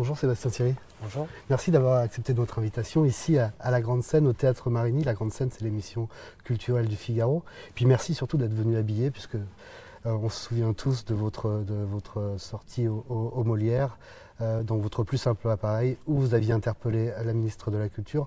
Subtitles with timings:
[0.00, 0.74] Bonjour Sébastien Thierry.
[1.02, 1.28] Bonjour.
[1.50, 5.04] Merci d'avoir accepté notre invitation ici à, la Grande Scène, au Théâtre Marigny.
[5.04, 6.08] La Grande Scène, c'est l'émission
[6.42, 7.42] culturelle du Figaro.
[7.74, 9.38] Puis merci surtout d'être venu habillé, puisque euh,
[10.06, 13.98] on se souvient tous de votre, de votre sortie au, Molière,
[14.40, 18.26] euh, dans votre plus simple appareil, où vous aviez interpellé la ministre de la Culture.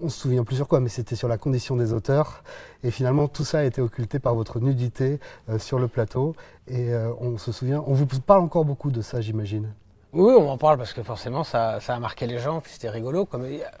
[0.00, 2.42] On, se souvient plus sur quoi, mais c'était sur la condition des auteurs.
[2.82, 6.34] Et finalement, tout ça a été occulté par votre nudité euh, sur le plateau.
[6.66, 9.68] Et on se souvient, on vous parle encore beaucoup de ça, j'imagine.
[10.12, 13.28] Oui, on en parle parce que forcément ça, a marqué les gens, puis c'était rigolo.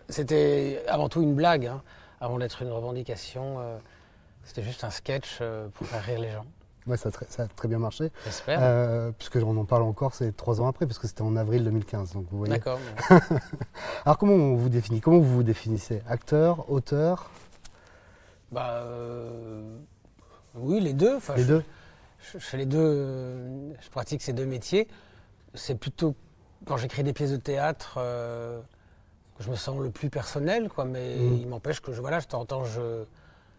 [0.08, 1.82] C'était avant tout une blague, hein,
[2.20, 3.58] avant d'être une revendication.
[3.58, 3.78] Euh,
[4.44, 6.46] c'était juste un sketch euh, pour faire rire les gens.
[6.86, 8.10] Ouais, ça, a très bien marché.
[8.24, 8.58] J'espère.
[8.62, 11.64] Euh, puisque on en parle encore, c'est trois ans après, parce que c'était en avril
[11.64, 12.12] 2015.
[12.12, 12.78] Donc vous D'accord.
[14.04, 16.00] Alors comment on vous définit Comment vous vous définissez?
[16.08, 17.30] Acteur, auteur?
[18.52, 18.84] Bah
[20.54, 21.18] oui, les deux.
[21.36, 21.64] les deux?
[22.32, 23.74] Je, fais les deux.
[23.80, 24.88] Je pratique ces deux métiers
[25.54, 26.14] c'est plutôt
[26.66, 28.60] quand j'écris des pièces de théâtre euh,
[29.36, 30.84] que je me sens le plus personnel, quoi.
[30.84, 31.38] Mais mm.
[31.40, 33.04] il m'empêche que je, voilà, en temps, je,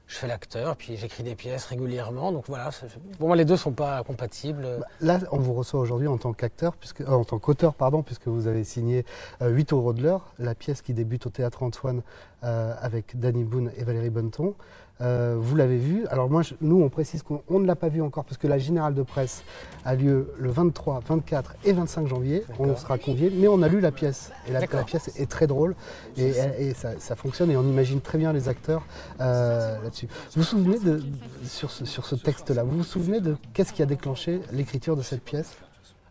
[0.08, 2.32] je fais l'acteur, puis j'écris des pièces régulièrement.
[2.32, 2.70] Donc voilà,
[3.18, 4.68] pour moi, les deux ne sont pas compatibles.
[4.80, 8.04] Bah, là, on vous reçoit aujourd'hui en tant qu'acteur, puisque, euh, en tant qu'auteur, pardon,
[8.04, 9.06] puisque vous avez signé
[9.42, 12.02] 8 euh, euros de l'heure, la pièce qui débute au Théâtre Antoine
[12.44, 14.56] avec Danny Boone et Valérie Bonneton.
[15.02, 16.06] Euh, vous l'avez vu.
[16.08, 18.94] Alors moi, nous, on précise qu'on ne l'a pas vu encore parce que la générale
[18.94, 19.44] de presse
[19.84, 22.44] a lieu le 23, 24 et 25 janvier.
[22.60, 24.32] On sera conviés, mais on a lu la pièce.
[24.48, 25.76] Et la, pièce est très drôle
[26.18, 28.84] et, ça, fonctionne et on imagine très bien les acteurs
[29.20, 30.08] euh, là-dessus.
[30.08, 31.02] Vous vous souvenez de,
[31.46, 35.56] sur ce, texte-là, vous vous souvenez de qu'est-ce qui a déclenché l'écriture de cette pièce?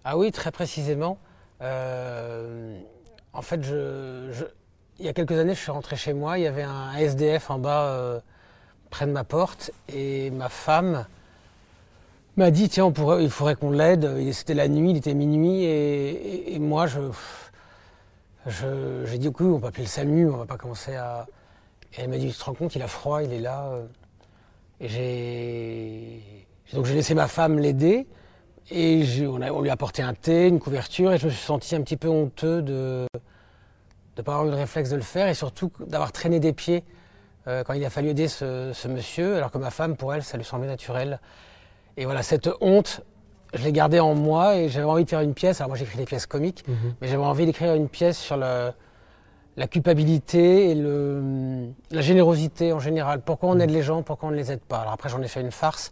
[0.04, 1.18] Ah oui, très précisément.
[1.62, 2.78] Euh,
[3.32, 3.60] en fait,
[4.98, 7.50] il y a quelques années, je suis rentré chez moi, il y avait un SDF
[7.50, 8.22] en bas
[8.90, 11.06] près de ma porte et ma femme
[12.36, 14.32] m'a dit tiens on pourrait, il faudrait qu'on l'aide.
[14.32, 17.00] C'était la nuit, il était minuit et, moi je,
[19.06, 21.26] j'ai dit oui on peut appeler le SAMU, on va pas commencer à.
[21.96, 23.70] Et elle m'a dit tu te rends compte il a froid, il est là.
[24.80, 28.06] Et j'ai donc j'ai laissé ma femme l'aider
[28.70, 31.74] et on, on, lui a apporté un thé, une couverture et je me suis senti
[31.74, 33.06] un petit peu honteux de
[34.16, 36.84] ne pas avoir eu le réflexe de le faire et surtout d'avoir traîné des pieds
[37.50, 40.36] euh, quand il a fallu aider ce, monsieur, alors que ma femme, pour elle, ça
[40.36, 41.20] lui semblait naturel.
[41.96, 43.02] Et voilà, cette honte,
[43.54, 45.60] je l'ai gardée en moi et j'avais envie de faire une pièce.
[45.60, 46.94] Alors moi, j'écris des pièces comiques, mhm.
[47.00, 48.72] mais j'avais envie d'écrire une pièce sur la
[49.68, 53.20] culpabilité et le, la générosité en général.
[53.20, 53.62] Pourquoi on mhm.
[53.62, 54.78] aide les gens, pourquoi on ne les aide pas?
[54.78, 55.90] Alors après, j'en ai fait une farce,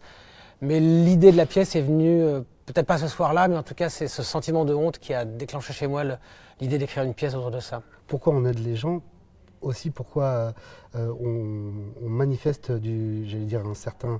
[0.61, 3.75] mais l'idée de la pièce est venue, euh, peut-être pas ce soir-là, mais en tout
[3.75, 6.03] cas, c'est ce sentiment de honte qui a déclenché chez moi
[6.61, 7.81] l'idée d'écrire une pièce autour de ça.
[8.07, 9.01] Pourquoi on aide les gens
[9.61, 10.53] aussi pourquoi
[10.95, 14.19] euh, on, manifeste du, j'allais dire, un certain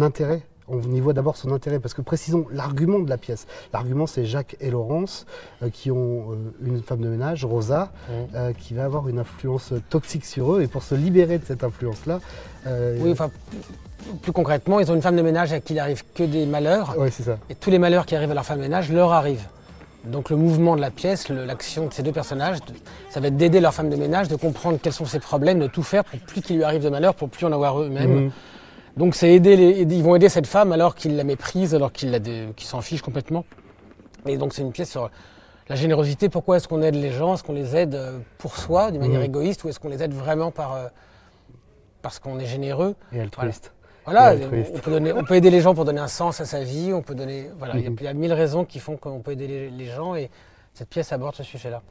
[0.00, 0.42] intérêt
[0.72, 3.48] on y voit d'abord son intérêt, parce que précisons l'argument de la pièce.
[3.72, 5.26] L'argument, c'est Jacques et Laurence,
[5.64, 8.52] euh, qui ont euh, une femme de ménage, Rosa, mmh.
[8.56, 12.20] qui va avoir une influence toxique sur eux, et pour se libérer de cette influence-là...
[13.00, 13.32] oui, enfin,
[14.22, 16.94] plus concrètement, ils ont une femme de ménage à qui il n'arrive que des malheurs.
[16.96, 17.38] Oui, c'est ça.
[17.48, 19.48] Et tous les malheurs qui arrivent à leur femme de ménage leur arrivent.
[20.04, 22.58] Donc le mouvement de la pièce, l'action de ces deux personnages,
[23.10, 25.66] ça va être d'aider leur femme de ménage, de comprendre quels sont ses problèmes, de
[25.66, 28.24] tout faire pour plus qu'il lui arrive de malheur, pour plus en avoir eux-mêmes.
[28.24, 28.30] Mhm.
[28.96, 32.10] Donc c'est aider les, ils vont aider cette femme alors qu'il la méprise, alors qu'il
[32.58, 33.44] s'en fiche complètement.
[34.26, 35.10] Et donc c'est une pièce sur
[35.68, 36.28] la générosité.
[36.28, 37.34] Pourquoi est-ce qu'on aide les gens?
[37.34, 39.26] Est-ce qu'on les aide euh, pour soi, d'une manière mhm.
[39.26, 40.86] égoïste, ou est-ce qu'on les aide vraiment par, euh,
[42.02, 42.96] parce qu'on est généreux?
[43.12, 43.72] Et altruiste.
[43.72, 46.92] Voilà, on peut, aider les gens pour donner un sens à sa vie.
[46.92, 49.86] On peut donner, voilà, il y, a mille raisons qui font qu'on peut aider les,
[49.86, 50.30] gens et
[50.74, 51.82] cette pièce aborde ce sujet-là.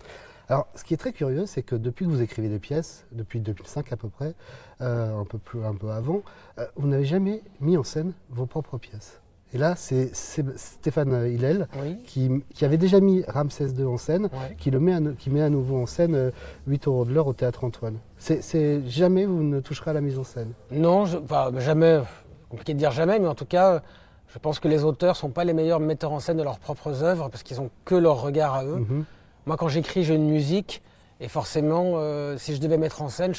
[0.48, 3.40] Alors, ce qui est très curieux, c'est que depuis que vous écrivez des pièces, depuis
[3.40, 4.34] 2005 à peu près,
[4.82, 6.24] euh, un peu plus, un peu avant,
[6.58, 9.22] euh, vous n'avez jamais mis en scène vos propres pièces.
[9.54, 11.68] Et là, c'est Stéphane Hillel
[12.06, 12.30] qui,
[12.62, 15.82] avait déjà mis Ramsès II en scène, qui, le met à, qui met à nouveau
[15.82, 16.32] en scène
[16.68, 17.98] 8 euh, euros de l'heure au Théâtre Antoine.
[18.18, 21.18] C'est jamais vous ne toucherez à la mise en scène Non, je,
[21.58, 22.02] jamais.
[22.50, 23.84] Compliqué de dire jamais, mais en tout cas,
[24.28, 26.60] je pense que les auteurs ne sont pas les meilleurs metteurs en scène de leurs
[26.60, 28.78] propres œuvres parce qu'ils n'ont que leur regard à eux.
[28.78, 29.06] Mhm.
[29.46, 30.82] Moi, quand j'écris, j'ai une musique
[31.20, 33.34] et forcément, euh, si je devais mettre en scène,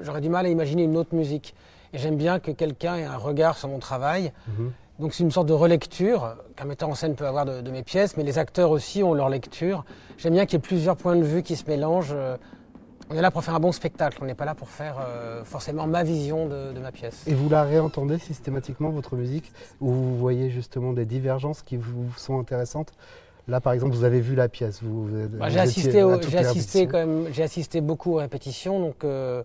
[0.00, 1.54] j'aurais du mal à imaginer une autre musique.
[1.92, 4.32] Et j'aime bien que quelqu'un ait un regard sur mon travail.
[4.48, 4.72] Mhm.
[4.98, 8.16] Donc c'est une sorte de relecture qu'un metteur en scène peut avoir de, mes pièces,
[8.16, 9.84] mais les acteurs aussi ont leur lecture.
[10.18, 12.12] J'aime bien qu'il y ait plusieurs points de vue qui se mélangent.
[12.12, 12.36] Euh,
[13.10, 15.44] on est là pour faire un bon spectacle, on n'est pas là pour faire euh,
[15.44, 17.24] forcément ma vision de, ma pièce.
[17.26, 22.12] Et vous la réentendez systématiquement, votre musique, où vous voyez justement des divergences qui vous
[22.16, 22.92] sont intéressantes?
[23.46, 24.82] Là, par exemple, vous avez vu la pièce.
[24.82, 29.42] Vous, bah, j'ai assisté, assisté, quand même, j'ai assisté beaucoup aux répétitions, donc euh,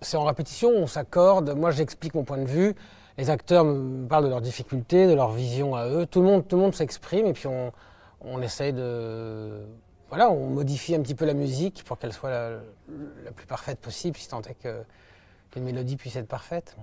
[0.00, 1.56] c'est en répétition, on s'accorde.
[1.56, 2.76] Moi, j'explique mon point de vue
[3.20, 6.06] les acteurs me parlent de leurs difficultés, de leur vision à eux.
[6.06, 7.70] Tout le monde, tout le monde s'exprime et puis on,
[8.22, 9.60] on essaye de,
[10.08, 12.50] voilà, on modifie un petit peu la musique pour qu'elle soit la,
[13.24, 14.82] la plus parfaite possible, si tant est que
[15.50, 16.76] qu'une mélodie puisse être parfaite.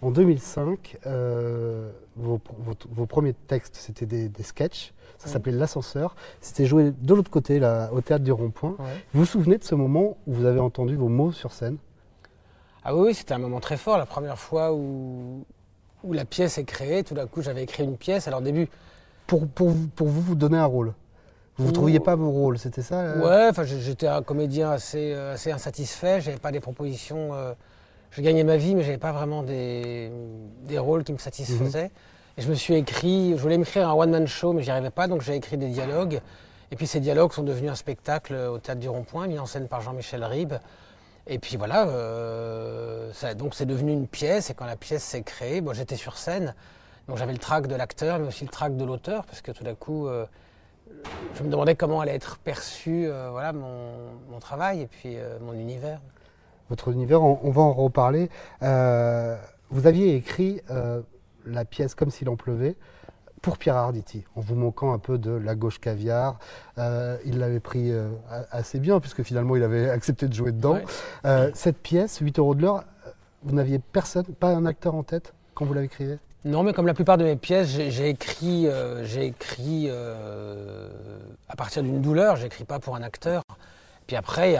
[0.00, 4.94] En 2005, euh, vos, vos- vos premiers textes, c'était des, des sketchs.
[5.18, 5.32] Ça Oui.
[5.34, 6.16] s'appelait L'ascenseur.
[6.40, 8.76] C'était joué de l'autre côté, là, au théâtre du Rond-Point.
[8.78, 11.76] Vous vous souvenez de ce moment où vous avez entendu vos mots sur scène?
[12.84, 13.98] Ah oui, oui, c'était un moment très fort.
[13.98, 15.44] La première fois où,
[16.04, 18.26] où la pièce est créée, tout d'un coup, j'avais écrit une pièce.
[18.28, 18.68] Alors, au début,
[19.26, 20.92] pour, pour, vous- pour vous, vous donner un rôle.
[21.58, 25.12] Vous ne trouviez pas vos rôles, c'était ça euh ouais, enfin, j'étais un comédien assez,
[25.14, 26.20] euh, assez insatisfait.
[26.22, 27.34] J'avais pas des propositions.
[27.34, 27.52] euh,
[28.10, 30.10] je gagnais ma vie, mais j'avais pas vraiment des,
[30.64, 31.90] des rôles qui me satisfaisaient.
[32.38, 35.06] Et je me suis écrit, je voulais m'écrire un one-man show, mais j'y arrivais pas,
[35.06, 36.20] donc j'ai écrit des dialogues.
[36.70, 39.68] Et puis ces dialogues sont devenus un spectacle au Théâtre du Rond-Point, mis en scène
[39.68, 40.54] par Jean-Michel Ribes.
[41.32, 45.60] Et puis voilà, euh, donc c'est devenu une pièce, et quand la pièce s'est créée,
[45.60, 46.56] bon, j'étais sur scène,
[47.06, 49.62] donc j'avais le trac de l'acteur, mais aussi le trac de l'auteur, parce que tout
[49.62, 50.26] d'un coup, euh,
[51.36, 56.00] je me demandais comment allait être perçu euh, voilà, mon, travail et puis mon univers.
[56.68, 58.28] Votre univers, on, on va en reparler.
[58.60, 60.62] Vous aviez écrit
[61.46, 62.74] la pièce Comme s'il en pleuvait
[63.42, 66.38] pour Pierre Arditi, en vous moquant un peu de la gauche caviar.
[66.78, 68.10] Euh, il l'avait pris euh,
[68.50, 70.74] assez bien, puisque finalement il avait accepté de jouer dedans.
[70.74, 70.84] Ouais.
[71.24, 72.84] Euh, cette pièce, 8 euros de l'heure,
[73.42, 76.86] vous n'aviez personne, pas un acteur en tête quand vous l'avez écrivée Non, mais comme
[76.86, 78.68] la plupart de mes pièces, j'ai écrit,
[79.02, 83.42] j'ai écrit à partir d'une douleur, j'écris pas pour un acteur.
[84.06, 84.58] Puis après,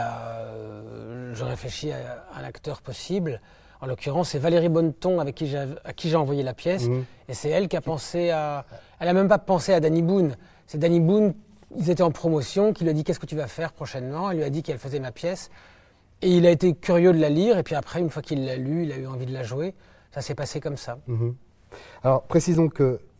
[1.33, 3.39] je réfléchis à un acteur possible.
[3.81, 6.87] En l'occurrence, c'est Valérie Bonneton avec qui j'ai- à qui j'ai envoyé la pièce.
[6.87, 7.03] Mhm.
[7.27, 8.65] Et c'est elle qui a pensé à.
[8.99, 10.35] Elle n'a même pas pensé à Danny Boone.
[10.67, 11.33] C'est Danny Boone,
[11.77, 14.29] ils étaient en promotion, qui lui a dit Qu'est-ce que tu vas faire prochainement?
[14.29, 15.49] Elle lui a dit qu'elle faisait ma pièce.
[16.21, 17.57] Et il a été curieux de la lire.
[17.57, 19.73] Et puis après, une fois qu'il l'a lue, il a eu envie de la jouer.
[20.11, 20.99] Ça s'est passé comme ça.
[21.07, 21.35] Mhm.
[22.03, 22.67] Alors, précisons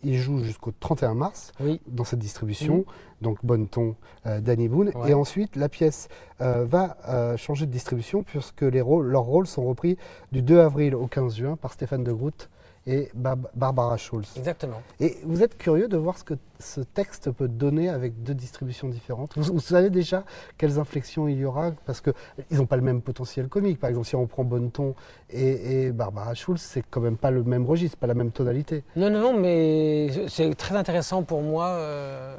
[0.02, 1.80] qu'il joue jusqu'au 31 mars Oui.
[1.88, 2.86] dans cette distribution,
[3.22, 3.96] donc Bonneton,
[4.26, 4.92] euh, Danny Boone.
[4.96, 5.12] Ouais.
[5.12, 6.08] Et ensuite, la pièce
[6.42, 9.98] euh, va euh, changer de distribution puisque les rôles, leurs rôles sont repris
[10.32, 12.50] du 2 avril au 15 juin par Stéphane de Groot
[12.88, 14.28] et Barbara Schulz.
[14.38, 14.82] Exactement.
[15.00, 18.88] Et vous êtes curieux de voir ce que ce texte peut donner avec deux distributions
[18.88, 19.34] différentes?
[19.38, 20.24] Vous, vous savez déjà
[20.58, 23.80] quelles inflexions il y aura parce qu'ils n'ont pas le même potentiel comique.
[23.80, 24.96] Par exemple, si on prend Bonneton
[25.30, 28.84] et, et Barbara Schulz, c'est quand même pas le même registre, pas la même tonalité.
[28.96, 32.36] Non, non, non, mais c'est très intéressant pour moi euh,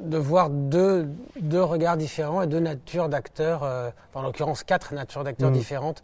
[0.00, 1.08] de voir deux,
[1.40, 5.56] deux regards différents et deux natures d'acteurs, euh, en l'occurrence quatre natures d'acteurs Mhm.
[5.56, 6.02] différentes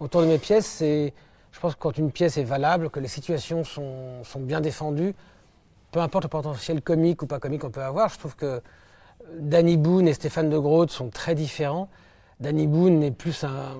[0.00, 0.66] autour de mes pièces.
[0.66, 1.12] C'est,
[1.52, 5.14] je pense que quand une pièce est valable, que les situations sont, sont bien défendues,
[5.92, 8.60] peu importe le potentiel comique ou pas comique qu'on peut avoir, je trouve que
[9.38, 11.88] Danny Boone et Stéphane de Groot sont très différents.
[12.40, 13.76] Danny Boone est plus un...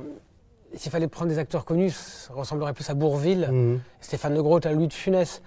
[0.74, 3.48] S'il fallait prendre des acteurs connus, ça ressemblerait plus à Bourville.
[3.50, 3.80] Mhm.
[4.00, 5.40] Stéphane de Groot à Louis de Funès.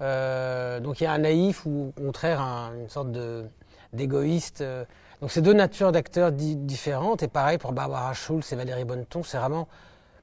[0.00, 3.44] Euh, donc il y a un naïf ou au contraire un- une sorte de-
[3.92, 4.60] d'égoïste.
[4.60, 4.84] euh.
[5.20, 7.22] Donc c'est deux natures d'acteurs di- différentes.
[7.24, 9.66] Et pareil pour Barbara Schulz et Valérie Bonneton, c'est vraiment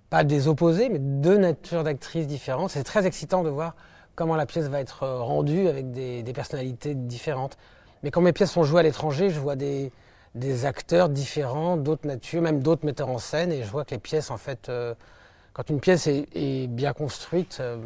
[0.10, 2.72] pas des opposés, mais deux natures d'actrices différentes.
[2.72, 3.76] C'est très excitant de voir
[4.16, 7.58] comment la pièce va être euh, rendue avec des, personnalités différentes.
[8.04, 9.92] Mais quand mes pièces sont jouées à l'étranger, je vois des,
[10.66, 14.32] acteurs différents, d'autres natures, même d'autres metteurs en scène, et je vois que les pièces,
[14.32, 14.94] en fait, euh,
[15.54, 17.78] quand une pièce est, bien construite, euh,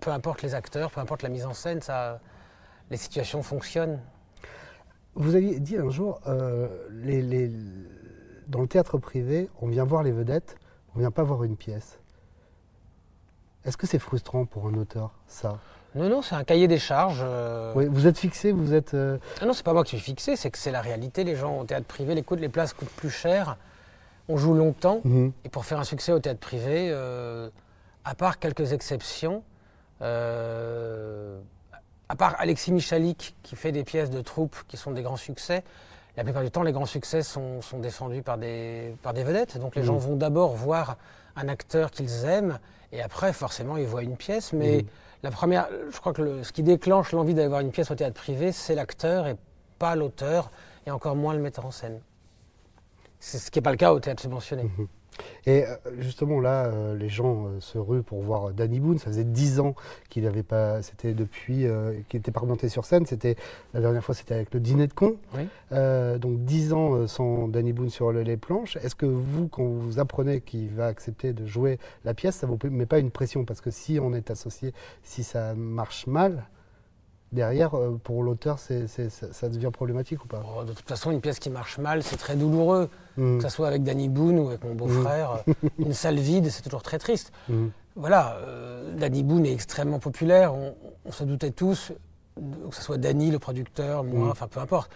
[0.00, 2.20] peu importe les acteurs, peu importe la mise en scène, ça,
[2.90, 4.00] les situations fonctionnent.
[5.14, 10.56] Vous aviez dit un jour, dans le théâtre privé, on vient voir les vedettes,
[10.94, 11.98] on vient pas voir une pièce.
[13.64, 15.58] Est-ce que c'est frustrant pour un auteur, ça?
[15.94, 17.20] Non, non, c'est un cahier des charges.
[17.22, 17.72] euh.
[17.76, 18.94] Oui, Vous êtes fixé, vous êtes...
[18.94, 21.22] euh, Ah non, c'est pas moi qui suis fixé, c'est que c'est la réalité.
[21.22, 23.56] Les gens au théâtre privé, les, coûts- les places coûtent plus cher,
[24.28, 25.00] on joue longtemps.
[25.04, 25.32] mhm.
[25.44, 27.50] Et pour faire un succès au théâtre privé, euh,
[28.04, 29.44] à part quelques exceptions,
[30.00, 31.38] euh,
[32.08, 35.62] à part Alexis Michalik qui fait des pièces de troupe qui sont des grands succès,
[36.16, 39.58] la plupart du temps, les grands succès sont, sont défendus par des, par des vedettes.
[39.58, 39.86] Donc les Mhm.
[39.88, 40.96] gens vont d'abord voir
[41.36, 42.58] un acteur qu'ils aiment
[42.92, 44.52] et après, forcément, ils voient une pièce.
[44.52, 44.86] Mais Mhm.
[45.22, 47.94] la première, je crois que le- ce qui déclenche l'envie d'aller voir une pièce au
[47.94, 49.36] théâtre privé, c'est l'acteur et
[49.78, 50.50] pas l'auteur
[50.86, 52.00] et encore moins le metteur en scène.
[53.18, 54.64] C'est ce qui n'est pas le cas au théâtre subventionné.
[54.64, 54.88] Mhm.
[55.46, 58.98] Et euh, justement là, euh, les gens euh, se ruent pour voir Danny Boone.
[58.98, 59.74] Ça faisait dix ans
[60.08, 63.06] qu'il n'avait pas, c'était depuis, euh, qu'il n'était pas remonté sur scène.
[63.06, 63.36] C'était
[63.74, 65.16] la dernière fois, c'était avec le dîner de con.
[65.34, 65.46] Oui.
[66.20, 68.76] Donc dix ans sans Danny Boone sur le- les planches.
[68.76, 72.58] Est-ce que vous, quand vous apprenez qu'il va accepter de jouer la pièce, ça vous
[72.70, 73.44] met pas une pression?
[73.44, 76.44] Parce que si on est associé, si ça marche mal,
[77.32, 80.42] derrière, euh, pour l'auteur, c'est, c'est- ça, devient problématique ou pas?
[80.58, 82.88] Oh, de toute façon, une pièce qui marche mal, c'est très douloureux.
[83.16, 83.38] Mhm.
[83.38, 85.42] Que ce soit avec Danny Boone ou avec mon beau-frère.
[85.78, 87.32] une salle vide, c'est toujours très triste.
[87.48, 87.70] Mhm.
[87.96, 90.54] Voilà, euh, Danny Boone est extrêmement populaire.
[90.54, 90.74] On,
[91.04, 91.92] on se doutait tous,
[92.36, 94.90] que ce soit Danny, le producteur, moi, enfin peu importe.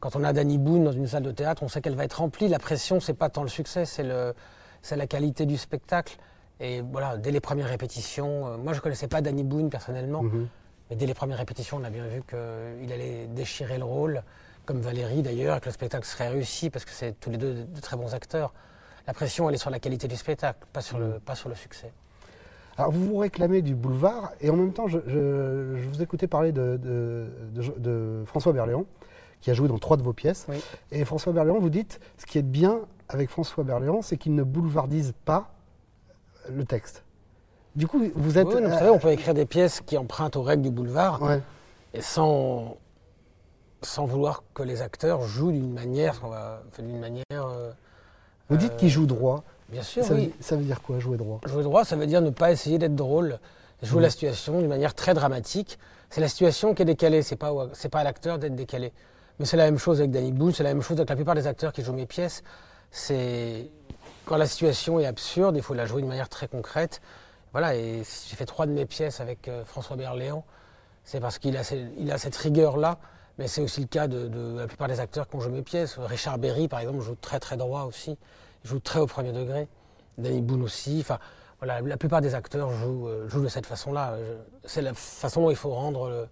[0.00, 2.18] Quand on a Danny Boone dans une salle de théâtre, on sait qu'elle va être
[2.18, 2.48] remplie.
[2.48, 4.34] La pression, c'est pas tant le succès, c'est le,
[4.82, 6.18] c'est la qualité du spectacle.
[6.60, 10.46] Et voilà, dès les premières répétitions, euh, moi je connaissais pas Danny Boone personnellement, Mhm.
[10.92, 14.22] Mais dès les premières répétitions, on a bien vu qu'il allait déchirer le rôle,
[14.66, 17.64] comme Valérie d'ailleurs, et que le spectacle serait réussi parce que c'est tous les deux
[17.64, 18.52] de, très bons acteurs.
[19.06, 21.54] La pression, elle est sur la qualité du spectacle, pas sur, le, pas sur le
[21.54, 21.90] succès.
[22.76, 26.26] Alors vous vous réclamez du boulevard et en même temps je, je- je vous écoutais
[26.26, 28.84] parler de, de- de- de François Berléand
[29.40, 30.44] qui a joué dans trois de vos pièces.
[30.50, 30.62] Oui.
[30.90, 34.42] Et François Berléand, vous dites, ce qui est bien avec François Berléand, c'est qu'il ne
[34.42, 35.52] boulevardise pas
[36.50, 37.02] le texte.
[37.74, 38.46] Du coup, vous êtes...
[38.46, 40.70] Oui, non, vous euh, savez, on peut écrire des pièces qui empruntent aux règles du
[40.70, 41.40] boulevard, ouais.
[41.94, 42.76] et sans,
[43.80, 46.20] sans vouloir que les acteurs jouent d'une manière,
[46.78, 47.02] d'une
[47.32, 47.72] euh,
[48.50, 49.42] Vous dites euh, qu'il joue droit.
[49.70, 50.26] Bien sûr, Ça, oui.
[50.26, 51.40] veut, ça veut dire quoi, jouer droit?
[51.46, 53.38] Jouer droit, ça veut dire ne pas essayer d'être drôle,
[53.82, 54.02] jouer Mhm.
[54.02, 55.78] la situation d'une manière très dramatique.
[56.10, 58.92] C'est la situation qui est décalée, c'est pas, c'est pas à l'acteur d'être décalé.
[59.38, 61.34] Mais c'est la même chose avec Danny Boone, c'est la même chose avec la plupart
[61.34, 62.42] des acteurs qui jouent mes pièces.
[62.90, 63.70] C'est
[64.26, 67.00] quand la situation est absurde, il faut la jouer d'une manière très concrète.
[67.52, 70.44] Voilà, et si j'ai fait trois de mes pièces avec euh, François Berléand,
[71.04, 72.98] c'est parce qu'il a, cette rigueur-là.
[73.38, 75.98] Mais c'est aussi le cas de, la plupart des acteurs qui ont joué mes pièces.
[75.98, 78.16] Richard Berry, par exemple, joue très très droit aussi.
[78.64, 79.68] Il joue très au premier degré.
[80.18, 80.98] Danny Boone aussi.
[81.00, 81.18] Enfin,
[81.58, 84.16] voilà, la plupart des acteurs jouent, euh, de cette façon-là.
[84.64, 86.26] C'est la façon dont il faut rendre euh,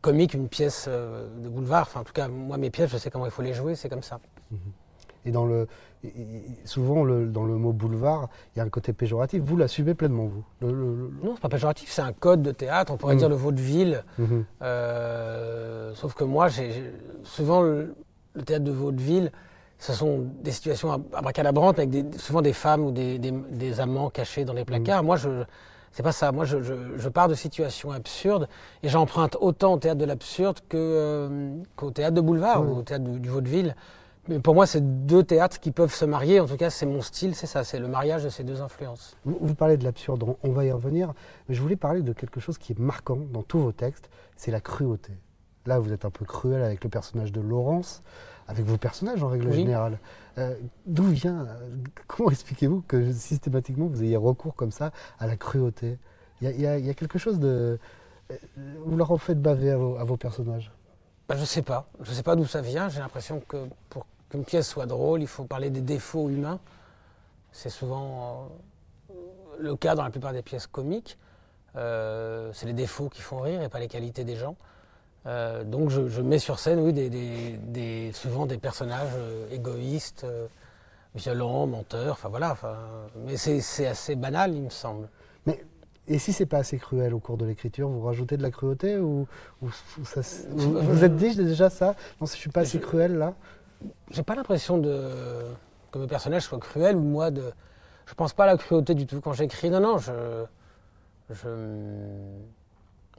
[0.00, 1.82] comique une pièce de boulevard.
[1.82, 3.88] Enfin, en tout cas, moi, mes pièces, je sais comment il faut les jouer, c'est
[3.88, 4.20] comme ça.
[5.24, 5.66] Et dans le,
[6.64, 9.42] souvent, le- dans le mot boulevard, il y a un côté péjoratif.
[9.42, 12.92] Vous l'assumez pleinement, vous Le- le- Non, c'est pas péjoratif, c'est un code de théâtre.
[12.92, 13.18] On pourrait Mm.
[13.18, 14.04] dire le vaudeville.
[14.18, 14.44] Mhm.
[14.62, 16.92] Euh, sauf que moi, j'ai j'ai-
[17.24, 17.94] souvent, le,
[18.46, 19.32] théâtre de vaudeville,
[19.78, 23.80] ce sont des situations ab- abracadabrantes avec des- souvent des femmes ou des, des- des
[23.80, 25.02] amants cachés dans les placards.
[25.02, 25.28] Moi, je
[25.90, 26.30] c'est pas ça.
[26.32, 28.46] Moi, je, je- je pars de situations absurdes
[28.82, 32.68] et j'emprunte autant au théâtre de l'absurde que, euh, qu'au théâtre de boulevard Oui.
[32.70, 33.74] ou au théâtre du, du vaudeville.
[34.28, 36.38] Mais pour moi, c'est deux théâtres qui peuvent se marier.
[36.40, 39.16] En tout cas, c'est mon style, c'est ça, c'est le mariage de ces deux influences.
[39.24, 41.14] Vous, vous parlez de l'absurde, on, va y revenir,
[41.48, 44.50] mais je voulais parler de quelque chose qui est marquant dans tous vos textes, c'est
[44.50, 45.12] la cruauté.
[45.66, 48.02] Là, vous êtes un peu cruel avec le personnage de Laurence,
[48.46, 49.54] avec vos personnages en règle Oui.
[49.56, 49.98] générale.
[50.38, 50.54] Euh,
[50.86, 51.46] D'où vient,
[52.06, 55.98] comment expliquez-vous que systématiquement vous ayez recours comme ça à la cruauté?
[56.40, 57.78] Il y, a- y y quelque chose de...
[58.30, 58.36] euh,
[58.84, 60.70] Vous leur en faites baver à vos, à vos personnages?
[61.28, 61.90] Bah, je sais pas.
[62.02, 62.88] Je sais pas d'où ça vient.
[62.88, 66.58] J'ai l'impression que pour qu'une pièce soit drôle, il faut parler des défauts humains.
[67.52, 68.48] C'est souvent
[69.10, 69.14] euh,
[69.58, 71.18] le cas dans la plupart des pièces comiques.
[71.76, 74.56] Euh, c'est les défauts qui font rire et pas les qualités des gens.
[75.26, 79.12] Euh, donc je, je mets sur scène, oui, des, des- des- souvent des personnages
[79.50, 80.26] égoïstes,
[81.14, 82.12] violents, menteurs.
[82.12, 82.56] Enfin voilà.
[83.26, 85.08] mais c'est assez banal, il me semble.
[86.10, 88.96] Et si c'est pas assez cruel au cours de l'écriture, vous rajoutez de la cruauté
[88.96, 89.26] ou,
[89.60, 89.66] ou-
[90.00, 93.34] ou ça, vous, vous êtes dit déjà ça Non, je suis pas assez cruel là
[94.10, 95.44] J'ai pas l'impression de
[95.92, 97.52] que mes personnages soient cruels ou moi de.
[98.06, 99.70] Je pense pas à la cruauté du tout quand j'écris.
[99.70, 100.44] Non, non, je.
[101.30, 101.48] je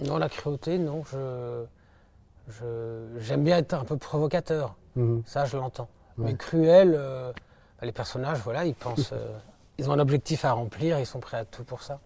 [0.05, 1.03] non, la cruauté, non.
[1.11, 1.63] Je.
[2.49, 4.75] je- J'aime bien être un peu provocateur.
[4.95, 5.23] Mhm.
[5.25, 5.89] Ça, je l'entends.
[6.17, 6.25] Ouais.
[6.31, 7.31] Mais cruel, euh,
[7.79, 9.11] bah, les personnages, voilà, ils pensent.
[9.13, 9.37] euh,
[9.77, 11.99] ils ont un objectif à remplir, ils sont prêts à tout pour ça.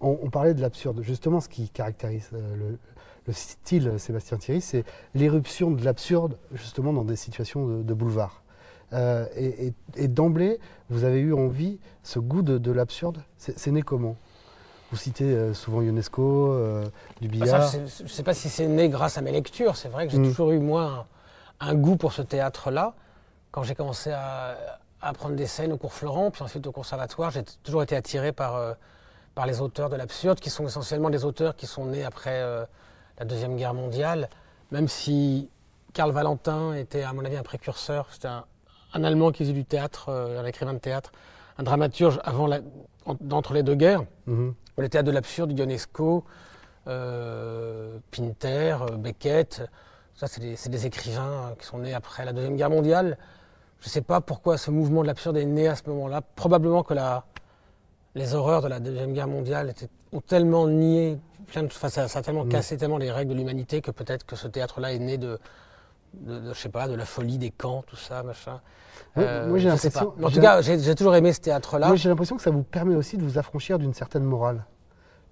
[0.00, 1.00] On, on parlait de l'absurde.
[1.02, 2.78] Justement, ce qui caractérise euh, le,
[3.26, 4.84] le style Sébastien Thierry, c'est
[5.14, 8.42] l'éruption de l'absurde, justement, dans des situations de, de boulevard.
[8.92, 10.60] Euh, et et- et d'emblée,
[10.90, 14.16] vous avez eu envie, ce goût de, de l'absurde, c'est né comment?
[14.92, 16.84] Vous citez euh, souvent UNESCO, euh,
[17.20, 19.76] du Bah, ça, je ne sais pas si c'est né grâce à mes lectures.
[19.76, 20.24] C'est vrai que j'ai Mm.
[20.28, 21.06] toujours eu, moi,
[21.60, 22.94] un, un goût pour ce théâtre-là.
[23.50, 24.56] Quand j'ai commencé à,
[25.00, 28.30] à apprendre des scènes au cours Florent, puis ensuite au conservatoire, j'ai toujours été attiré
[28.30, 28.74] par, euh,
[29.36, 32.64] par les auteurs de l'absurde, qui sont essentiellement des auteurs qui sont nés après euh,
[33.18, 34.28] la Deuxième Guerre mondiale.
[34.72, 35.48] Même si
[35.92, 38.08] Karl Valentin était, à mon avis, un précurseur.
[38.10, 38.44] C'était un,
[38.94, 41.12] un Allemand qui faisait du théâtre, euh, un écrivain de théâtre,
[41.58, 42.60] un dramaturge avant la-
[43.04, 44.04] en- les deux guerres.
[44.26, 44.54] Mhm.
[44.78, 46.24] Le théâtre de l'absurde, Ionesco,
[46.88, 49.62] euh, Pinter, Beckett,
[50.14, 53.18] ça c'est des, des écrivains qui sont nés après la Deuxième Guerre mondiale.
[53.80, 56.22] Je ne sais pas pourquoi ce mouvement de l'absurde est né à ce moment-là.
[56.22, 57.24] Probablement que la,
[58.16, 61.18] les horreurs de la Deuxième Guerre mondiale étaient, ont tellement nié,
[61.52, 62.48] plein de, enfin, ça, ça a tellement Mm.
[62.48, 65.38] cassé tellement les règles de l'humanité que peut-être que ce théâtre-là est né de,
[66.14, 68.60] de, de, je sais pas, de la folie des camps, tout ça, machin.
[69.16, 71.88] Oui, Euh, moi, j'ai l'impression- En tout cas, j'ai toujours aimé ce théâtre-là.
[71.88, 74.64] Moi, j'ai l'impression que ça vous permet aussi de vous affranchir d'une certaine morale.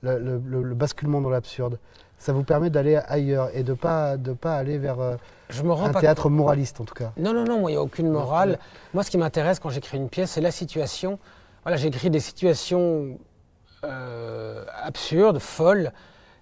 [0.03, 1.79] Le, le- le- le basculement dans l'absurde.
[2.19, 5.17] Ça vous permet d'aller ailleurs et de ne pas, de pas aller vers euh,
[5.49, 7.13] Je me rends un pas théâtre moraliste, en tout cas.
[7.17, 8.59] Non, non, non, il n'y a aucune morale.
[8.93, 11.19] Moi, ce qui m'intéresse quand j'écris une pièce, c'est la situation.
[11.65, 13.19] Voilà, j'écris des situations
[13.85, 15.93] euh, absurdes, folles,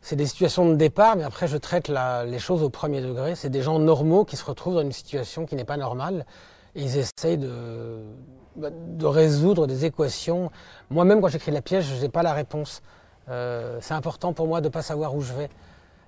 [0.00, 3.37] c'est des situations de départ, mais après je traite les choses au premier degré.
[3.37, 6.26] C'est des gens normaux qui se retrouvent dans une situation qui n'est pas normale
[6.75, 8.02] ils essayent de,
[8.57, 8.71] bah,
[9.02, 10.50] résoudre des équations.
[10.91, 12.83] Moi-même, quand j'écris la pièce, je n'ai pas la réponse.
[13.29, 15.49] Euh, c'est important pour moi de ne pas savoir où je vais.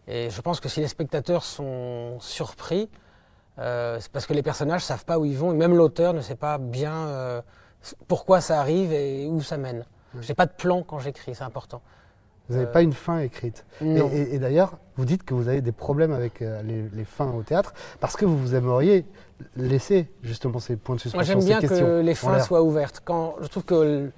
[0.06, 2.90] Et je pense que si les spectateurs sont surpris,
[3.58, 6.12] euh, c'est parce que les personnages ne savent pas où ils vont, et même l'auteur
[6.12, 7.42] ne sait pas bien
[8.08, 9.84] pourquoi ça arrive et où ça mène.
[10.20, 11.82] Je n'ai pas de plan quand j'écris, c'est important.
[12.48, 13.64] Vous n'avez pas une fin écrite.
[13.80, 18.16] Et, d'ailleurs, vous dites que vous avez des problèmes avec les, fins au théâtre parce
[18.16, 19.06] que vous vous aimeriez
[19.56, 21.34] laisser justement ces points de suspension.
[21.34, 23.00] Moi, j'aime bien que les fins soient ouvertes.
[23.04, 24.10] Quand je trouve que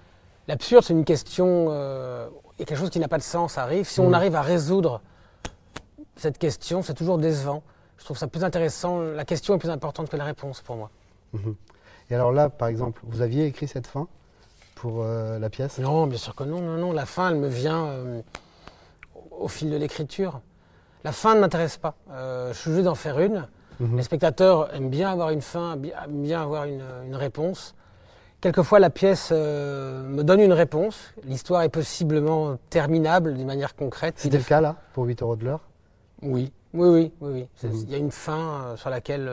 [0.49, 1.71] l'absurde, c'est une question
[2.59, 4.15] et quelque chose qui n'a pas de sens arrive, si on mm.
[4.15, 5.01] arrive à résoudre
[6.17, 7.63] cette question, c'est toujours décevant.
[7.99, 9.01] Je trouve ça plus intéressant.
[9.01, 10.91] La question est plus importante que la réponse pour moi.
[11.33, 11.55] Mhm.
[12.11, 14.07] Et alors là, par exemple, vous aviez écrit cette fin
[14.77, 15.79] pour euh, la pièce?
[15.79, 16.93] Non, bien sûr que non, non, non.
[16.93, 18.21] La fin, elle me vient euh,
[19.33, 20.41] au fil de l'écriture.
[21.03, 21.95] La fin ne m'intéresse pas.
[22.11, 23.47] Euh, je suis juste d'en faire une.
[23.81, 23.97] Mhm.
[23.97, 27.75] Les spectateurs aiment bien avoir une fin, aiment bien avoir une, une réponse.
[28.41, 31.13] Quelquefois, la pièce me donne une réponse.
[31.25, 34.15] L'histoire est possiblement terminable d'une manière concrète.
[34.19, 35.61] C'était le cas là, pour 8 euros de l'heure?
[36.23, 37.13] Oui, oui, oui.
[37.21, 37.75] oui, mmh.
[37.75, 39.29] Il y a une fin sur laquelle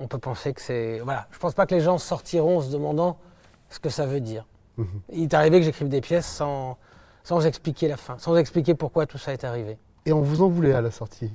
[0.00, 1.00] on peut penser que c'est.
[1.00, 3.18] Voilà, je ne pense pas que les gens sortiront en se demandant
[3.70, 4.46] ce que ça veut dire.
[4.76, 4.84] Mmh.
[5.12, 6.78] Il est arrivé que j'écrive des pièces sans,
[7.24, 9.78] sans expliquer la fin, sans expliquer pourquoi tout ça est arrivé.
[10.06, 11.30] Et on vous en voulait à la sortie,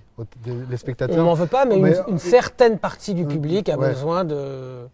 [0.45, 1.77] les spectateurs On m'en veut pas, mais,
[2.07, 4.87] Une, certaine partie du public a besoin de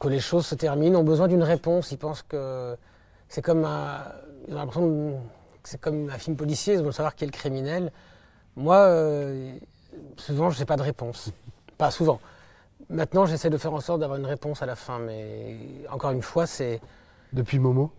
[0.00, 1.92] que les choses se terminent, ont besoin d'une réponse.
[1.92, 2.76] Ils pensent que
[3.28, 4.02] c'est comme un,
[4.48, 5.20] ils ont l'impression
[5.62, 7.92] que c'est comme un film policier, ils veulent savoir qui est le criminel.
[8.56, 9.54] Moi, euh,
[10.16, 11.30] souvent, je n'ai pas de réponse.
[11.78, 12.20] Pas souvent.
[12.90, 15.56] Maintenant, j'essaie de faire en sorte d'avoir une réponse à la fin, mais
[15.90, 16.80] encore une fois, c'est.
[17.32, 17.90] Depuis Momo?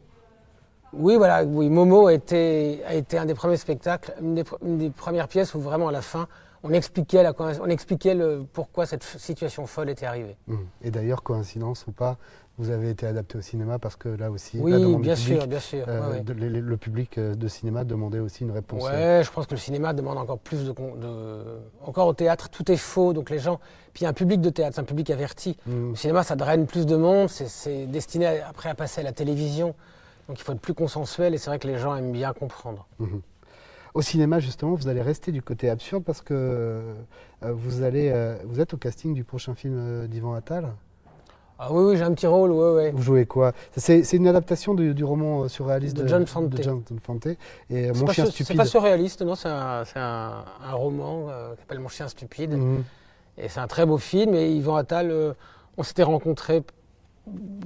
[0.93, 1.43] Oui, voilà.
[1.43, 5.28] Oui, Momo a été, a été un des premiers spectacles, une des, une des premières
[5.28, 6.28] pièces où vraiment à la fin,
[6.63, 10.38] on expliquait, la, on expliquait le, pourquoi cette situation folle était arrivée.
[10.48, 10.56] Mmh.
[10.84, 12.17] Et d'ailleurs, coïncidence ou pas,
[12.60, 15.48] vous avez été adapté au cinéma parce que là aussi, oui, la demande bien sûr,
[15.48, 15.86] bien sûr.
[15.88, 18.84] Euh, le, public euh, de cinéma demandait aussi une réponse.
[18.84, 19.24] Ouais, euh.
[19.24, 20.74] je pense que le cinéma demande encore plus de,
[21.86, 23.62] encore au théâtre, tout est faux, donc les gens.
[23.93, 25.56] Puis il y a un public de théâtre, c'est un public averti.
[25.65, 25.91] Mmh.
[25.91, 29.74] Le cinéma, ça draine plus de monde, c'est destiné après à passer à la télévision,
[30.28, 32.88] donc il faut être plus consensuel et c'est vrai que les gens aiment bien comprendre.
[33.00, 33.19] Mmh.
[33.93, 36.93] Au cinéma, justement, vous allez rester du côté absurde parce que euh,
[37.41, 40.73] vous, allez, euh, vous êtes au casting du prochain film euh, d'Ivan Attal.
[41.58, 42.91] Ah oui, oui j'ai un petit rôle, oui, oui.
[42.93, 43.52] Vous jouez quoi?
[43.75, 46.49] C'est une adaptation du, roman surréaliste de, John Fante.
[46.49, 47.28] De John Fante.
[47.69, 48.47] Et Mon chien stupide.
[48.47, 52.54] C'est pas surréaliste, non, c'est un, un, roman qui s'appelle Mon chien stupide.
[52.54, 52.84] Mhm.
[53.38, 54.36] Et c'est un très beau film.
[54.36, 55.36] Et Yvan Attal,
[55.78, 56.63] on s'était rencontrés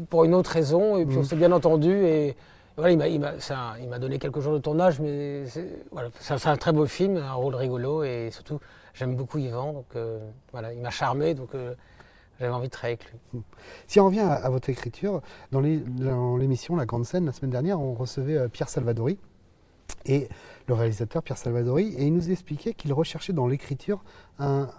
[0.10, 1.26] pour une autre raison, et puis on mhm.
[1.26, 1.92] s'est bien entendu.
[1.92, 2.36] Et
[2.76, 7.34] voilà, il m'a donné quelques jours de tournage, mais c'est un très beau film, un
[7.34, 8.60] rôle rigolo et surtout
[8.94, 10.20] j'aime beaucoup Yvan, donc euh,
[10.52, 11.76] voilà, il m'a charmé, donc euh,
[12.40, 13.42] j'avais envie de travailler avec lui.
[13.88, 17.94] Si on revient à, votre écriture, dans l'émission La Grande Scène la semaine dernière, on
[17.94, 19.20] recevait euh, Pierre Salvadori
[20.06, 20.30] et
[20.68, 24.04] le réalisateur Pierre Salvadori, et il nous expliquait qu'il recherchait dans l'écriture
[24.40, 24.70] un,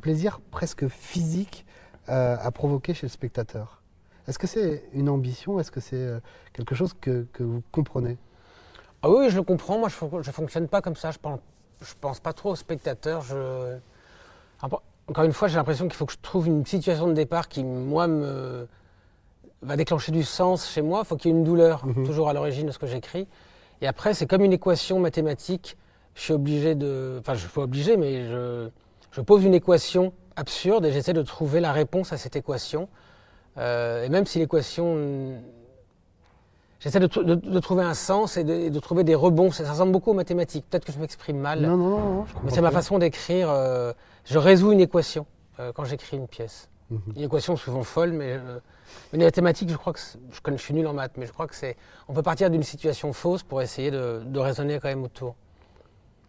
[0.00, 1.64] plaisir presque physique
[2.08, 3.82] à provoquer chez le spectateur.
[4.28, 5.60] Est-ce que c'est une ambition?
[5.60, 6.18] Est-ce que c'est euh,
[6.52, 8.16] quelque chose que, vous comprenez?
[9.02, 9.78] Ah Oui, je le comprends.
[9.78, 11.10] Moi, je ne fonctionne pas comme ça.
[11.10, 11.40] Je ne pense,
[11.80, 13.22] je pense pas trop aux spectateurs.
[13.22, 13.76] Je...
[15.08, 17.62] Encore une fois, j'ai l'impression qu'il faut que je trouve une situation de départ qui,
[17.62, 18.66] moi, me
[19.62, 21.02] va déclencher du sens chez moi.
[21.04, 22.04] Il faut qu'il y ait une douleur, mhm.
[22.04, 23.28] toujours à l'origine de ce que j'écris.
[23.80, 25.76] Et après, c'est comme une équation mathématique.
[26.14, 27.18] Je suis obligé de.
[27.20, 28.68] Enfin, je suis pas obligé, mais je,
[29.12, 32.88] je pose une équation absurde et j'essaie de trouver la réponse à cette équation.
[33.58, 35.40] Euh, et même si l'équation.
[36.78, 39.50] J'essaie de, trouver un sens et de, trouver des rebonds.
[39.50, 40.66] Ça, ressemble beaucoup aux mathématiques.
[40.68, 41.60] Peut-être que je m'exprime mal.
[41.60, 42.24] Non, non, non.
[42.44, 43.48] mais c'est ma façon d'écrire.
[43.50, 43.92] Euh,
[44.24, 45.26] je résous une équation
[45.58, 46.68] euh, quand j'écris une pièce.
[46.90, 47.00] Mhm.
[47.16, 48.38] Une équation souvent folle, mais
[49.12, 51.56] une mathématique, je crois que je, je, suis nul en maths, mais je crois que
[51.56, 51.76] c'est.
[52.08, 55.34] On peut partir d'une situation fausse pour essayer de, raisonner quand même autour.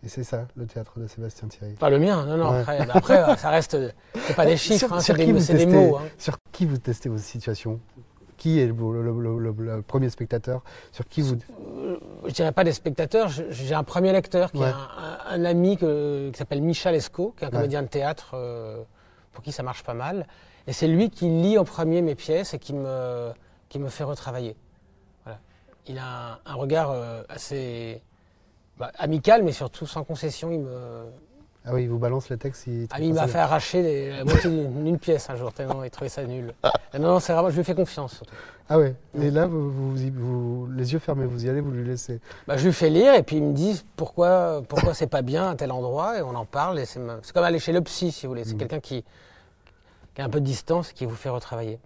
[0.03, 1.73] Et c'est ça, le théâtre de Sébastien Thierry.
[1.73, 2.63] Pas le mien, non, non.
[2.93, 3.77] Après, ça reste.
[4.27, 5.97] C'est pas des chiffres, hein, c'est des, mots.
[5.97, 6.03] Hein.
[6.17, 7.79] Sur qui vous testez vos situations?
[8.37, 10.63] Qui est le, premier spectateur?
[10.91, 11.35] Sur qui vous.
[11.59, 13.29] Euh, je dirais pas des spectateurs.
[13.29, 14.73] J'ai un premier lecteur qui est
[15.29, 18.83] un, ami qui s'appelle Michel Esco, qui est un comédien de théâtre euh,
[19.33, 20.27] pour qui ça marche pas mal.
[20.67, 23.31] Et c'est lui qui lit en premier mes pièces et qui me,
[23.69, 24.55] qui me fait retravailler.
[25.23, 25.39] Voilà.
[25.87, 28.03] Il a un, regard euh, assez
[28.77, 30.51] bah, amical, mais surtout sans concession.
[30.51, 31.05] Il me,
[31.65, 32.67] Ah oui, il vous balance les textes.
[32.67, 35.89] Il, ah, il m'a fait arracher les, la moitié d'une pièce un jour, tellement il
[35.89, 36.53] trouvait ça nul.
[36.93, 38.33] non, non, c'est vraiment, je lui fais confiance surtout.
[38.69, 42.19] Ah ouais, et là, vous, vous, les yeux fermés, vous y allez, vous lui laissez
[42.47, 45.49] bah, Je lui fais lire et puis il me dit pourquoi, pourquoi c'est pas bien
[45.51, 46.85] à tel endroit et on en parle.
[46.85, 46.99] C'est
[47.33, 48.43] comme aller chez le psy, si vous voulez.
[48.43, 48.57] C'est mm.
[48.57, 49.05] quelqu'un qui,
[50.13, 51.79] qui a un peu de distance et qui vous fait retravailler.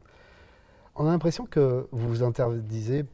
[0.96, 3.06] On a l'impression que vous vous interdisez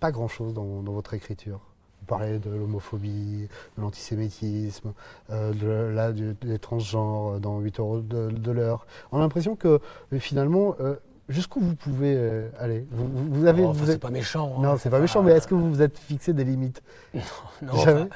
[0.00, 1.60] pas grand-chose dans, votre écriture.
[2.02, 4.92] Vous parlez de l'homophobie, de l'antisémitisme,
[5.30, 8.86] euh, de, là, des transgenres dans 8 euros de, l'heure.
[9.12, 9.80] On a l'impression que
[10.18, 10.96] finalement, euh,
[11.28, 12.84] jusqu'où vous pouvez euh, aller?
[12.90, 14.56] Vous, avez, oh, C'est pas méchant.
[14.58, 14.62] Hein.
[14.62, 16.82] non, c'est pas, méchant, mais est-ce que vous vous êtes fixé des limites?
[17.62, 18.08] Non, non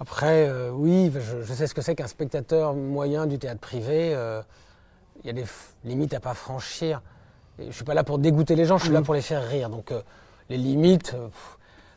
[0.00, 1.12] Après, oui,
[1.42, 4.16] je, sais ce que c'est qu'un spectateur moyen du théâtre privé.
[5.22, 5.44] Il y a des
[5.84, 7.02] limites à pas franchir.
[7.58, 9.04] je ne suis pas là pour dégoûter les gens, je suis là mm.
[9.04, 9.68] pour les faire rire.
[9.68, 9.92] Donc
[10.48, 11.14] les limites.
[11.14, 11.28] Euh,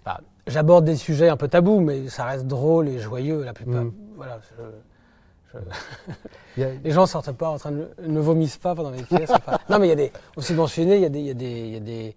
[0.05, 3.83] bah, j'aborde des sujets un peu tabous, mais ça reste drôle et joyeux la plupart.
[3.83, 3.93] Mm.
[4.15, 4.39] Voilà,
[6.57, 9.31] les gens sortent pas en train de ne vomissent pas pendant les pièces.
[9.69, 11.33] non, mais il y a des aussi mentionné, il y a des, il y a
[11.33, 12.15] des, il y a des,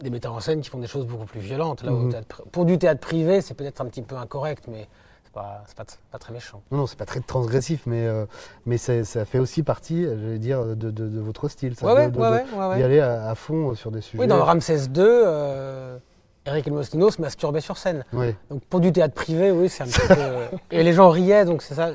[0.00, 1.82] des metteurs en scène qui font des choses beaucoup plus violentes.
[1.82, 2.22] Là, mm-hmm.
[2.52, 4.88] pour du théâtre privé, c'est peut-être un petit peu incorrect, mais
[5.24, 5.64] c'est pas,
[6.10, 6.62] pas, très méchant.
[6.70, 8.26] Non, non, c'est pas très transgressif, mais, euh,
[8.66, 11.74] mais ça fait aussi partie, je dire, de, de, votre style.
[11.76, 14.22] Ça, ouais, ouais, ouais, D'y aller à, fond sur des sujets.
[14.22, 15.98] Oui, dans Ramsès II, euh,
[16.44, 18.04] Eric Elmosino se masturbait sur scène.
[18.50, 20.56] Donc pour du théâtre privé, oui, c'est un petit peu.
[20.76, 21.92] Et les gens riaient, donc c'est ça.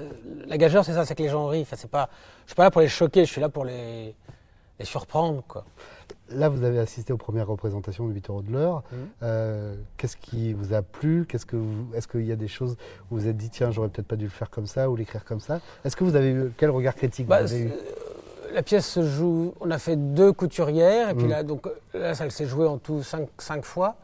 [0.47, 1.61] La gageure, c'est ça, c'est que les gens rient.
[1.61, 2.09] Enfin, c'est pas,
[2.45, 4.15] je suis pas là pour les choquer, je suis là pour les,
[4.79, 5.65] les surprendre, quoi.
[6.29, 8.83] Là, vous avez assisté aux premières représentations de 8 euros de l'heure.
[8.91, 8.95] Mmh.
[9.23, 11.25] Euh, qu'est-ce qui vous a plu?
[11.33, 12.73] Est-ce qu'il y a des choses
[13.09, 14.95] où vous vous êtes dit, tiens, j'aurais peut-être pas dû le faire comme ça ou
[14.97, 15.61] l'écrire comme ça?
[15.85, 17.71] Est-ce que vous avez eu quel regard critique bah, vous avez eu?
[18.53, 21.29] La pièce se joue, on a fait deux couturières, et puis mmh.
[21.29, 23.95] là, donc, là, ça s'est joué en tout cinq, cinq fois.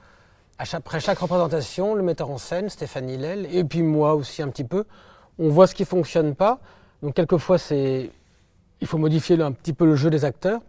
[0.57, 4.63] Après chaque représentation, le metteur en scène, Stéphanie Lel, et puis moi aussi un petit
[4.63, 4.85] peu,
[5.39, 6.59] on voit ce qui fonctionne pas.
[7.01, 8.11] Donc, quelquefois, c'est,
[8.79, 10.61] il faut modifier un petit peu le jeu des acteurs.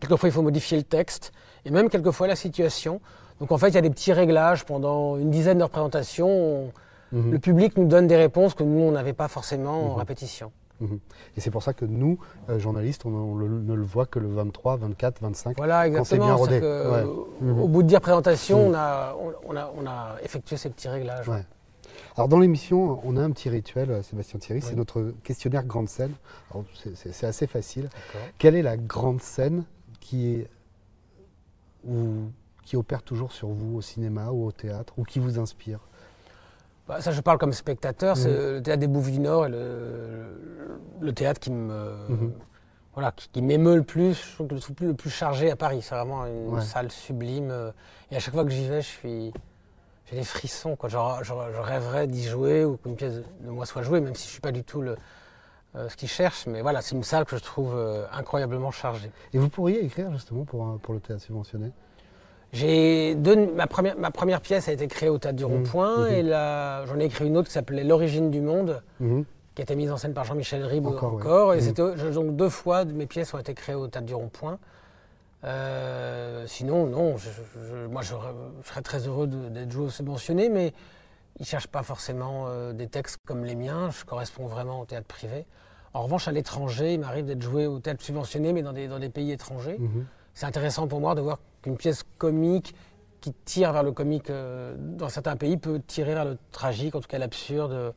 [0.00, 1.32] Quelquefois, il faut modifier le texte
[1.64, 3.00] et même quelquefois la situation.
[3.40, 6.72] Donc en fait, il y a des petits réglages pendant une dizaine de représentations.
[7.12, 7.32] Mhm.
[7.32, 9.98] Le public nous donne des réponses que nous, on n'avait pas forcément en mhm.
[9.98, 10.52] répétition.
[10.80, 11.00] Mhm.
[11.36, 14.76] Et c'est pour ça que nous, euh, journalistes, on, ne le voit que le 23,
[14.76, 15.56] 24, 25.
[15.56, 16.20] Voilà, exactement.
[16.20, 16.60] Quand bien rodé.
[17.42, 21.28] Au bout de 10 représentations, on a, on, a, on, a, effectué ces petits réglages.
[22.16, 25.88] Alors dans l'émission, on a un petit rituel, euh, Sébastien Thierry, c'est notre questionnaire grande
[25.88, 26.12] scène.
[26.94, 27.88] C'est assez facile.
[28.38, 29.64] Quelle est la grande scène
[30.00, 30.48] qui est
[31.86, 32.30] ou
[32.64, 35.80] qui opère toujours sur vous au cinéma ou au théâtre ou qui vous inspire?
[36.88, 38.16] Bah, Ça, je parle comme spectateur.
[38.16, 38.52] C'est mmh.
[38.54, 41.92] le théâtre des Bouffes du Nord et le, théâtre qui me.
[42.08, 42.32] Mmh.
[42.94, 45.82] Voilà, qui, m'émeut le plus, je trouve que le plus, le plus chargé à Paris.
[45.82, 47.50] C'est vraiment une salle sublime.
[47.50, 47.70] Euh,
[48.10, 49.32] et à chaque fois que j'y vais, je suis,
[50.06, 50.74] j'ai des frissons.
[50.74, 50.88] Quoi.
[50.88, 54.28] Genre, je, rêverais d'y jouer ou qu'une pièce de moi soit jouée, même si je
[54.30, 54.96] ne suis pas du tout le,
[55.76, 56.48] euh, ce qu'ils cherchent.
[56.48, 59.12] Mais voilà, c'est une salle que je trouve euh, incroyablement chargée.
[59.32, 61.70] Et vous pourriez écrire justement pour, pour le théâtre subventionné?
[62.52, 63.14] J'ai
[63.54, 65.48] ma première, ma première pièce a été créée au Théâtre du mmh.
[65.48, 66.12] Rond-Point mmh.
[66.12, 66.30] et
[66.86, 69.22] j'en ai écrit une autre qui s'appelait L'origine du monde, mmh.
[69.54, 71.54] qui a été mise en scène par Jean-Michel Ribes encore.
[71.54, 71.82] Et c'était,
[72.12, 74.58] donc deux fois mes pièces ont été créées au Théâtre du Rond-Point.
[75.44, 77.16] Euh, sinon, non,
[77.90, 78.14] moi je,
[78.64, 80.72] serais très heureux d'être joué au subventionné, mais
[81.38, 83.90] ils ne cherchent pas forcément des textes comme les miens.
[83.90, 85.44] Je corresponds vraiment au théâtre privé.
[85.94, 88.98] En revanche, à l'étranger, il m'arrive d'être joué au théâtre subventionné, mais dans des, dans
[88.98, 89.78] des pays étrangers.
[90.38, 92.72] C'est intéressant pour moi de voir qu'une pièce comique
[93.20, 97.00] qui tire vers le comique euh, dans certains pays peut tirer vers le tragique, en
[97.00, 97.92] tout cas l'absurde,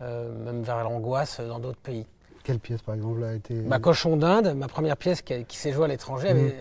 [0.00, 2.06] euh, même vers l'angoisse dans d'autres pays.
[2.44, 3.54] Quelle pièce, par exemple, a été...
[3.54, 6.52] Ma Cochon d'Inde, ma première pièce qui, s'est jouée à l'étranger, mhm.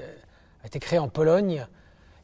[0.64, 1.68] a été créée en Pologne.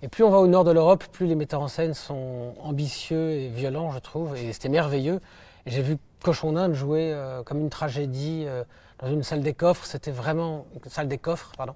[0.01, 3.29] Et plus on va au nord de l'Europe, plus les metteurs en scène sont ambitieux
[3.33, 4.35] et violents, je trouve.
[4.35, 5.19] Et c'était merveilleux.
[5.67, 8.63] J'ai vu Cochon d'Inde jouer euh, comme une tragédie euh,
[8.97, 9.85] dans une salle des coffres.
[9.85, 11.75] C'était vraiment une salle des coffres, pardon.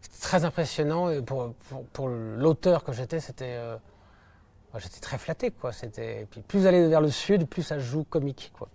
[0.00, 1.54] C'était très impressionnant et pour,
[1.92, 3.76] pour, l'auteur que j'étais, c'était euh,
[4.78, 5.72] j'étais très flatté quoi.
[5.72, 8.68] C'était puis plus aller vers le sud, plus ça joue comique quoi.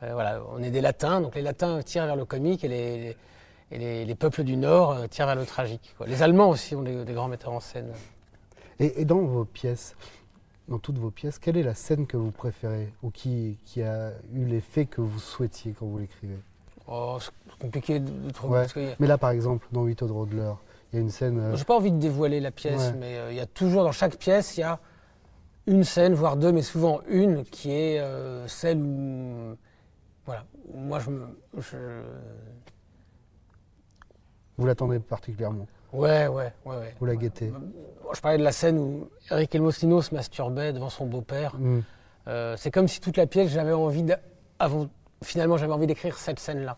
[0.00, 3.16] voilà, on est des latins, donc les latins tirent vers le comique et les,
[3.70, 5.94] et les, peuples du nord tirent vers le tragique.
[6.06, 7.92] Les Allemands aussi ont des, grands metteurs en scène.
[8.78, 9.96] et dans vos pièces,
[10.68, 14.12] dans toutes vos pièces, quelle est la scène que vous préférez ou qui, qui a
[14.34, 16.38] eu l'effet que vous souhaitiez quand vous l'écrivez?
[16.88, 18.66] Oh, c'est compliqué de, trouver.
[18.98, 21.38] Mais là, par exemple, dans 8 autres de l'heure, il y a une scène.
[21.38, 21.56] Euh...
[21.56, 24.16] J'ai pas envie de dévoiler la pièce, mais euh, il y a toujours, dans chaque
[24.16, 24.78] pièce, il y a
[25.66, 29.56] une scène, voire deux, mais souvent une, qui est euh, celle où.
[30.24, 30.44] Voilà.
[30.74, 31.26] Moi, je me.
[34.58, 35.66] Vous l'attendez particulièrement?
[35.92, 36.76] Ouais, ouais, ouais.
[36.76, 36.94] ouais.
[36.98, 37.52] Vous la guettez?
[38.12, 41.54] Je parlais de la scène où Eric Elmosino se masturbait devant son beau-père.
[41.58, 41.80] Mm.
[42.28, 44.04] Euh, c'est comme si toute la pièce, j'avais envie,
[44.58, 44.88] avant
[45.26, 46.76] finalement j'avais envie d'écrire cette scène-là.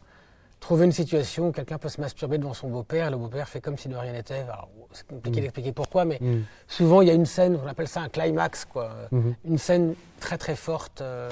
[0.60, 3.60] Trouver une situation où quelqu'un peut se masturber devant son beau-père, et le beau-père fait
[3.60, 4.44] comme si de rien n'était.
[4.92, 5.42] C'est compliqué Mm.
[5.42, 6.42] d'expliquer pourquoi, mais Mm.
[6.66, 8.90] souvent il y a une scène, on appelle ça un climax, quoi.
[9.12, 9.34] Mhm.
[9.44, 11.00] Une scène très très forte.
[11.00, 11.30] euh,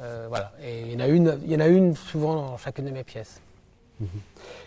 [0.00, 0.52] euh, voilà.
[0.62, 2.90] Et il y en a une, il y en a une souvent dans chacune de
[2.90, 3.40] mes pièces.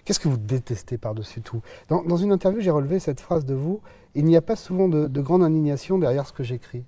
[0.04, 1.62] Qu'est-ce que vous détestez par-dessus tout?
[1.90, 3.82] Dans, dans une interview, j'ai relevé cette phrase de vous
[4.16, 6.84] Il n'y a pas souvent de, de grande indignation derrière ce que j'écris.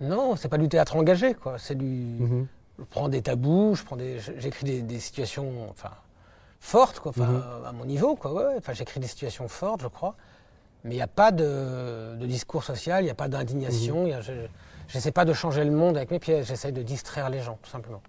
[0.00, 1.58] Non, c'est pas du théâtre engagé, quoi.
[1.58, 2.18] C'est du.
[2.78, 2.84] Mhm.
[2.84, 5.90] Je prends des tabous, je prends des, j'écris des, des situations, enfin,
[6.60, 7.10] fortes, quoi.
[7.10, 7.42] Enfin, Mhm.
[7.66, 8.32] à mon niveau, quoi.
[8.32, 8.54] ouais.
[8.58, 10.14] Enfin, j'écris des situations fortes, je crois.
[10.84, 14.06] Mais il n'y a pas de, de discours social, il n'y a pas d'indignation.
[14.06, 14.12] Mhm.
[14.12, 16.46] a- je n'essaie pas de changer le monde avec mes pièces.
[16.46, 18.00] J'essaie de distraire les gens, tout simplement.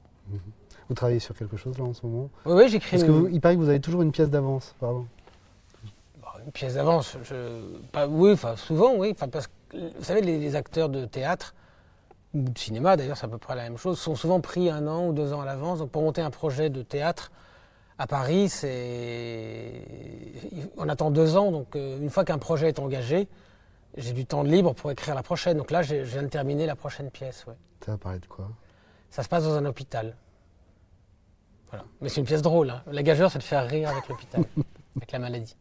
[0.88, 2.29] Vous travaillez sur quelque chose là en ce moment?
[2.45, 4.29] Oui, oui, j'écris Parce que une, vous- il paraît que vous avez toujours une pièce
[4.29, 4.75] d'avance.
[4.79, 5.05] Pardon.
[6.21, 7.17] bah, une pièce d'avance.
[7.23, 7.36] Je,
[7.91, 9.12] pas, oui, enfin, souvent, oui.
[9.15, 9.53] Enfin, parce que,
[9.97, 11.53] vous savez, les, les acteurs de théâtre
[12.33, 14.87] ou de cinéma, d'ailleurs, c'est à peu près la même chose, sont souvent pris un
[14.87, 15.79] an ou deux ans à l'avance.
[15.79, 17.31] Donc, pour monter un projet de théâtre
[17.97, 19.81] à Paris, c'est,
[20.77, 21.51] on attend deux ans.
[21.51, 23.27] Donc, euh, une fois qu'un projet est engagé,
[23.97, 25.57] j'ai du temps de libre pour écrire la prochaine.
[25.57, 27.45] Donc là, je viens de terminer la prochaine pièce.
[27.47, 27.55] ouais.
[27.83, 28.47] Ça va parler de quoi?
[29.09, 30.15] Ça se passe dans un hôpital.
[31.71, 31.85] Voilà.
[32.01, 32.69] Mais c'est une pièce drôle.
[32.69, 32.83] hein.
[32.91, 34.43] La gageure, c'est de faire rire avec l'hôpital,
[34.95, 35.55] avec la maladie.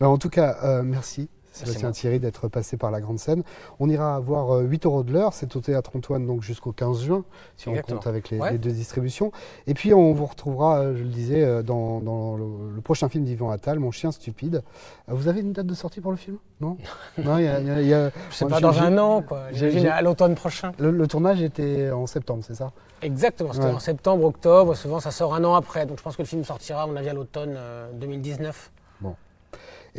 [0.00, 1.28] Ben, En tout cas, euh, merci.
[1.56, 1.90] Sébastien.
[1.92, 3.42] Thierry d'être passé par la grande scène.
[3.80, 7.02] On ira voir euh, 8 euros de l'heure, c'est au théâtre Antoine donc jusqu'au 15
[7.02, 7.24] juin,
[7.56, 7.96] si Exactement.
[7.96, 8.52] on compte avec les, Ouais.
[8.52, 9.32] les deux distributions.
[9.66, 13.08] Et puis on vous retrouvera, euh, je le disais, euh, dans, dans le, le prochain
[13.08, 14.62] film d'Yvan Attal, Mon chien stupide.
[15.08, 16.36] Euh, Vous avez une date de sortie pour le film?
[16.60, 16.76] Non?
[17.18, 19.44] Non, il y a- y a- y a- Je sais pas, dans un an, quoi.
[19.52, 20.72] J'imagine à l'automne prochain.
[20.78, 22.72] le, le tournage était en septembre, c'est ça?
[23.02, 23.72] Exactement, c'était Ouais.
[23.72, 26.44] en septembre, octobre, souvent ça sort un an après, donc je pense que le film
[26.44, 28.70] sortira, mon avis, à l'automne euh, 2019.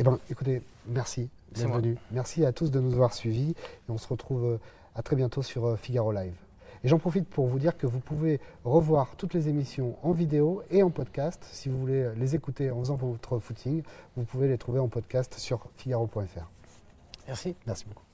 [0.00, 1.96] Eh bien, écoutez, merci Venu.
[2.10, 3.50] Merci à tous de nous avoir suivis.
[3.50, 4.58] Et on se retrouve euh,
[4.94, 6.36] à très bientôt sur euh, Figaro Live.
[6.84, 10.62] Et j'en profite pour vous dire que vous pouvez revoir toutes les émissions en vidéo
[10.70, 11.44] et en podcast.
[11.50, 13.82] Si vous voulez les écouter en faisant votre footing,
[14.16, 16.48] vous pouvez les trouver en podcast sur figaro.fr.
[17.26, 17.56] Merci.
[17.66, 18.07] Merci beaucoup.